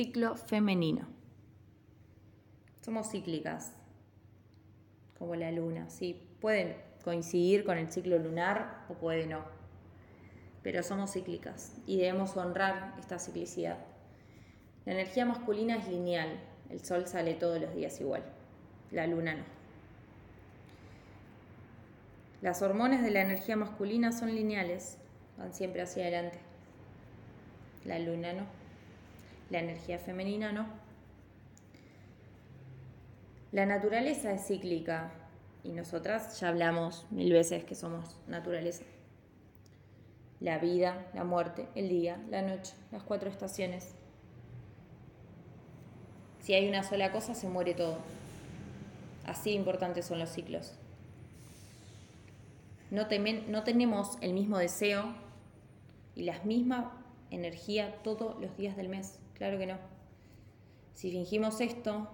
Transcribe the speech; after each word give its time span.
Ciclo 0.00 0.34
femenino. 0.34 1.06
Somos 2.80 3.10
cíclicas, 3.10 3.74
como 5.18 5.34
la 5.34 5.52
luna, 5.52 5.90
sí. 5.90 6.26
Pueden 6.40 6.74
coincidir 7.04 7.64
con 7.64 7.76
el 7.76 7.92
ciclo 7.92 8.18
lunar 8.18 8.86
o 8.88 8.94
puede 8.94 9.26
no. 9.26 9.44
Pero 10.62 10.82
somos 10.82 11.12
cíclicas 11.12 11.74
y 11.86 11.98
debemos 11.98 12.34
honrar 12.38 12.94
esta 12.98 13.18
ciclicidad. 13.18 13.76
La 14.86 14.94
energía 14.94 15.26
masculina 15.26 15.76
es 15.76 15.86
lineal, 15.86 16.40
el 16.70 16.82
sol 16.82 17.06
sale 17.06 17.34
todos 17.34 17.60
los 17.60 17.74
días 17.74 18.00
igual, 18.00 18.22
la 18.92 19.06
luna 19.06 19.34
no. 19.34 19.44
Las 22.40 22.62
hormonas 22.62 23.02
de 23.02 23.10
la 23.10 23.20
energía 23.20 23.56
masculina 23.56 24.12
son 24.12 24.34
lineales, 24.34 24.96
van 25.36 25.52
siempre 25.52 25.82
hacia 25.82 26.04
adelante. 26.04 26.38
La 27.84 27.98
luna 27.98 28.32
no. 28.32 28.69
La 29.50 29.58
energía 29.58 29.98
femenina 29.98 30.52
no. 30.52 30.66
La 33.52 33.66
naturaleza 33.66 34.32
es 34.32 34.46
cíclica 34.46 35.10
y 35.64 35.72
nosotras 35.72 36.38
ya 36.38 36.48
hablamos 36.48 37.04
mil 37.10 37.32
veces 37.32 37.64
que 37.64 37.74
somos 37.74 38.16
naturaleza. 38.28 38.84
La 40.38 40.58
vida, 40.58 41.06
la 41.14 41.24
muerte, 41.24 41.66
el 41.74 41.88
día, 41.88 42.22
la 42.30 42.42
noche, 42.42 42.74
las 42.92 43.02
cuatro 43.02 43.28
estaciones. 43.28 43.94
Si 46.40 46.54
hay 46.54 46.68
una 46.68 46.84
sola 46.84 47.10
cosa, 47.10 47.34
se 47.34 47.48
muere 47.48 47.74
todo. 47.74 47.98
Así 49.26 49.50
importantes 49.50 50.06
son 50.06 50.20
los 50.20 50.30
ciclos. 50.30 50.72
No, 52.90 53.06
no 53.48 53.62
tenemos 53.64 54.16
el 54.20 54.32
mismo 54.32 54.58
deseo 54.58 55.12
y 56.14 56.22
la 56.22 56.40
misma 56.44 56.99
energía 57.30 58.02
todos 58.02 58.40
los 58.40 58.56
días 58.56 58.76
del 58.76 58.88
mes. 58.88 59.18
Claro 59.34 59.58
que 59.58 59.66
no. 59.66 59.78
Si 60.94 61.10
fingimos 61.10 61.60
esto, 61.60 62.08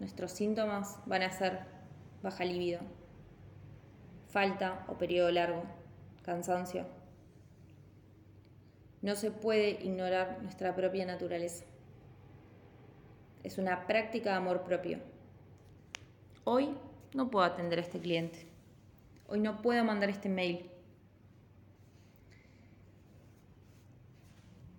nuestros 0.00 0.32
síntomas 0.32 0.98
van 1.06 1.22
a 1.22 1.30
ser 1.30 1.60
baja 2.22 2.44
libido, 2.44 2.80
falta 4.28 4.84
o 4.88 4.94
periodo 4.94 5.30
largo, 5.30 5.62
cansancio. 6.22 6.86
No 9.02 9.14
se 9.14 9.30
puede 9.30 9.70
ignorar 9.84 10.42
nuestra 10.42 10.74
propia 10.74 11.04
naturaleza. 11.04 11.64
Es 13.42 13.58
una 13.58 13.86
práctica 13.86 14.30
de 14.30 14.36
amor 14.36 14.62
propio. 14.62 14.98
Hoy 16.44 16.74
no 17.12 17.30
puedo 17.30 17.44
atender 17.44 17.78
a 17.78 17.82
este 17.82 18.00
cliente. 18.00 18.46
Hoy 19.28 19.40
no 19.40 19.60
puedo 19.60 19.84
mandar 19.84 20.08
este 20.08 20.30
mail. 20.30 20.70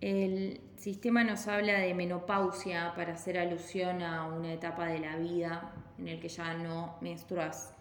El 0.00 0.60
sistema 0.76 1.24
nos 1.24 1.48
habla 1.48 1.78
de 1.78 1.94
menopausia 1.94 2.92
para 2.94 3.14
hacer 3.14 3.38
alusión 3.38 4.02
a 4.02 4.26
una 4.26 4.52
etapa 4.52 4.86
de 4.86 4.98
la 4.98 5.16
vida 5.16 5.72
en 5.98 6.08
el 6.08 6.20
que 6.20 6.28
ya 6.28 6.54
no 6.54 6.96
menstruas. 7.00 7.72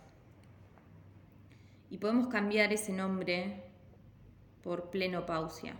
Y 1.89 1.97
podemos 1.97 2.27
cambiar 2.27 2.72
ese 2.72 2.94
nombre 2.94 3.63
por 4.63 4.89
plenopausia. 4.89 5.75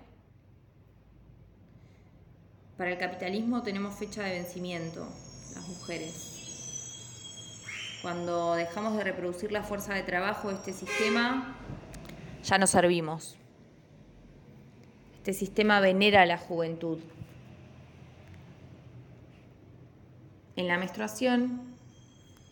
Para 2.78 2.92
el 2.92 2.98
capitalismo 2.98 3.64
tenemos 3.64 3.96
fecha 3.96 4.24
de 4.24 4.32
vencimiento, 4.32 5.08
las 5.56 5.68
mujeres. 5.68 6.36
Cuando 8.02 8.56
dejamos 8.56 8.98
de 8.98 9.06
reproducir 9.06 9.54
la 9.54 9.64
fuerza 9.64 9.94
de 9.94 10.04
trabajo 10.04 10.50
de 10.50 10.56
este 10.56 10.74
sistema, 10.74 11.56
ya 12.44 12.58
no 12.58 12.68
servimos. 12.68 13.38
Este 15.26 15.40
sistema 15.40 15.80
venera 15.80 16.22
a 16.22 16.26
la 16.28 16.38
juventud. 16.38 17.00
En 20.56 20.68
la 20.68 20.78
menstruación 20.78 21.62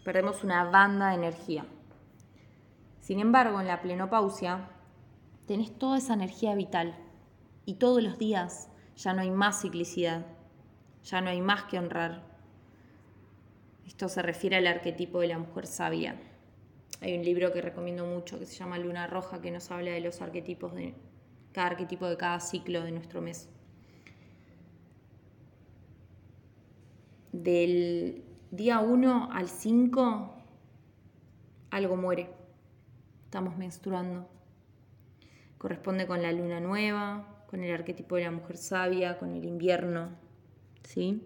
perdemos 0.03 0.43
una 0.43 0.63
banda 0.63 1.09
de 1.09 1.13
energía. 1.13 1.67
Sin 2.99 3.19
embargo, 3.19 3.61
en 3.61 3.67
la 3.67 3.83
plenopausia 3.83 4.69
tenés 5.45 5.77
toda 5.77 5.99
esa 5.99 6.15
energía 6.15 6.55
vital 6.55 6.95
y 7.63 7.75
todos 7.75 8.01
los 8.01 8.17
días 8.17 8.69
ya 8.95 9.13
no 9.13 9.21
hay 9.21 9.29
más 9.29 9.61
ciclicidad, 9.61 10.25
ya 11.03 11.21
no 11.21 11.29
hay 11.29 11.41
más 11.41 11.65
que 11.65 11.77
honrar. 11.77 12.23
Esto 13.85 14.09
se 14.09 14.23
refiere 14.23 14.55
al 14.55 14.65
arquetipo 14.65 15.19
de 15.19 15.27
la 15.27 15.37
mujer 15.37 15.67
sabia. 15.67 16.19
Hay 17.01 17.15
un 17.15 17.23
libro 17.23 17.53
que 17.53 17.61
recomiendo 17.61 18.07
mucho 18.07 18.39
que 18.39 18.47
se 18.47 18.55
llama 18.55 18.79
Luna 18.79 19.05
Roja 19.05 19.43
que 19.43 19.51
nos 19.51 19.69
habla 19.69 19.91
de 19.91 20.01
los 20.01 20.23
arquetipos 20.23 20.73
de 20.73 20.95
cada 21.53 21.67
arquetipo 21.67 22.09
de 22.09 22.17
cada 22.17 22.39
ciclo 22.39 22.81
de 22.81 22.91
nuestro 22.91 23.21
mes. 23.21 23.47
Del 27.31 28.23
día 28.51 28.79
1 28.79 29.29
al 29.31 29.47
5 29.47 30.33
algo 31.69 31.95
muere. 31.95 32.29
Estamos 33.25 33.57
menstruando. 33.57 34.27
Corresponde 35.57 36.05
con 36.05 36.21
la 36.21 36.31
luna 36.31 36.59
nueva, 36.59 37.45
con 37.49 37.63
el 37.63 37.73
arquetipo 37.73 38.15
de 38.15 38.25
la 38.25 38.31
mujer 38.31 38.57
sabia, 38.57 39.17
con 39.17 39.31
el 39.31 39.45
invierno. 39.45 40.09
¿Sí? 40.83 41.23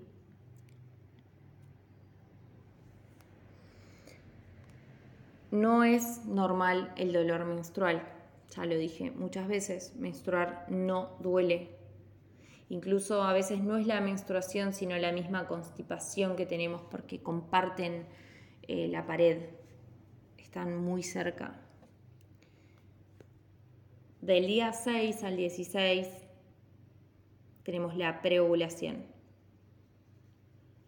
No 5.51 5.83
es 5.83 6.25
normal 6.25 6.93
el 6.97 7.13
dolor 7.13 7.45
menstrual 7.45 8.16
ya 8.55 8.65
lo 8.65 8.77
dije 8.77 9.11
muchas 9.11 9.47
veces, 9.47 9.95
menstruar 9.95 10.65
no 10.69 11.17
duele. 11.19 11.69
Incluso 12.69 13.23
a 13.23 13.33
veces 13.33 13.61
no 13.61 13.77
es 13.77 13.87
la 13.87 14.01
menstruación, 14.01 14.73
sino 14.73 14.97
la 14.97 15.11
misma 15.11 15.47
constipación 15.47 16.35
que 16.35 16.45
tenemos 16.45 16.81
porque 16.91 17.21
comparten 17.21 18.05
eh, 18.67 18.87
la 18.89 19.05
pared, 19.05 19.49
están 20.37 20.77
muy 20.77 21.03
cerca. 21.03 21.61
Del 24.21 24.47
día 24.47 24.73
6 24.73 25.23
al 25.23 25.37
16 25.37 26.07
tenemos 27.63 27.95
la 27.95 28.21
preovulación, 28.21 29.05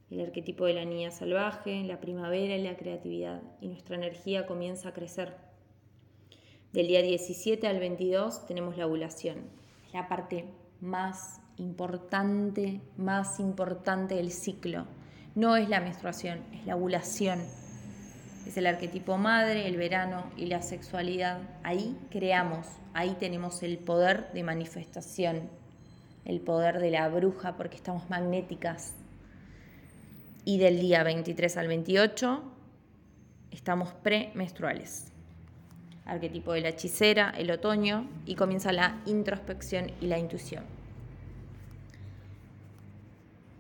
el 0.10 0.22
arquetipo 0.22 0.66
de 0.66 0.74
la 0.74 0.86
niña 0.86 1.12
salvaje, 1.12 1.84
la 1.84 2.02
primavera 2.02 2.56
y 2.58 2.64
la 2.64 2.76
creatividad, 2.76 3.42
y 3.62 3.68
nuestra 3.68 3.96
energía 3.96 4.46
comienza 4.46 4.90
a 4.90 4.94
crecer. 4.94 5.49
Del 6.74 6.86
día 6.86 7.02
17 7.02 7.66
al 7.68 7.80
22 7.80 8.46
tenemos 8.46 8.78
la 8.78 8.86
ovulación. 8.86 9.38
Es 9.88 9.94
la 9.96 10.08
parte 10.08 10.46
más 10.82 11.42
importante, 11.58 12.80
más 12.96 13.40
importante 13.40 14.14
del 14.14 14.32
ciclo. 14.32 14.86
No 15.34 15.56
es 15.56 15.68
la 15.68 15.80
menstruación, 15.80 16.44
es 16.54 16.68
la 16.68 16.76
ovulación. 16.76 17.40
Es 18.46 18.56
el 18.56 18.68
arquetipo 18.68 19.18
madre, 19.18 19.68
el 19.68 19.78
verano 19.78 20.26
y 20.38 20.46
la 20.46 20.62
sexualidad. 20.62 21.40
Ahí 21.64 21.98
creamos, 22.12 22.68
ahí 22.94 23.18
tenemos 23.20 23.64
el 23.64 23.80
poder 23.80 24.32
de 24.34 24.44
manifestación, 24.44 25.50
el 26.24 26.40
poder 26.40 26.80
de 26.80 26.92
la 26.92 27.10
bruja 27.10 27.58
porque 27.58 27.78
estamos 27.78 28.12
magnéticas. 28.12 28.94
Y 30.46 30.60
del 30.60 30.80
día 30.80 31.02
23 31.02 31.58
al 31.58 31.68
28 31.68 32.44
estamos 33.50 33.92
premenstruales 34.04 35.10
arquetipo 36.10 36.54
de 36.54 36.62
la 36.62 36.70
hechicera, 36.70 37.34
el 37.38 37.52
otoño, 37.52 38.08
y 38.26 38.36
comienza 38.36 38.72
la 38.72 39.02
introspección 39.06 39.92
y 40.02 40.08
la 40.08 40.20
intuición. 40.20 40.79